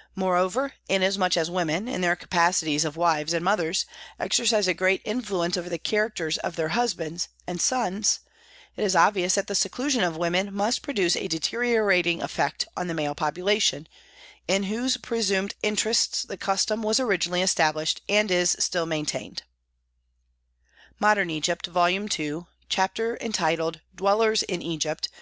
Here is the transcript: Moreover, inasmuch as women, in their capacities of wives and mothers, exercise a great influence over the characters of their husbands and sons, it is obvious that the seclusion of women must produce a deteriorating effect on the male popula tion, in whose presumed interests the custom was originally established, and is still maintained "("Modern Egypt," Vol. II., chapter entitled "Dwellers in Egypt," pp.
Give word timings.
Moreover, 0.24 0.72
inasmuch 0.88 1.36
as 1.36 1.50
women, 1.50 1.86
in 1.86 2.00
their 2.00 2.16
capacities 2.16 2.86
of 2.86 2.96
wives 2.96 3.34
and 3.34 3.44
mothers, 3.44 3.84
exercise 4.18 4.66
a 4.66 4.72
great 4.72 5.02
influence 5.04 5.54
over 5.58 5.68
the 5.68 5.76
characters 5.76 6.38
of 6.38 6.56
their 6.56 6.70
husbands 6.70 7.28
and 7.46 7.60
sons, 7.60 8.20
it 8.74 8.82
is 8.84 8.96
obvious 8.96 9.34
that 9.34 9.48
the 9.48 9.54
seclusion 9.54 10.02
of 10.02 10.16
women 10.16 10.50
must 10.54 10.80
produce 10.80 11.14
a 11.14 11.28
deteriorating 11.28 12.22
effect 12.22 12.64
on 12.74 12.86
the 12.86 12.94
male 12.94 13.14
popula 13.14 13.60
tion, 13.60 13.86
in 14.48 14.62
whose 14.62 14.96
presumed 14.96 15.54
interests 15.62 16.22
the 16.22 16.38
custom 16.38 16.82
was 16.82 16.98
originally 16.98 17.42
established, 17.42 18.00
and 18.08 18.30
is 18.30 18.56
still 18.58 18.86
maintained 18.86 19.42
"("Modern 21.00 21.28
Egypt," 21.28 21.66
Vol. 21.66 21.90
II., 22.18 22.46
chapter 22.70 23.18
entitled 23.20 23.82
"Dwellers 23.94 24.42
in 24.42 24.62
Egypt," 24.62 25.10
pp. 25.12 25.16